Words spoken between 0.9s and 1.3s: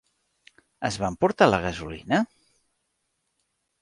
va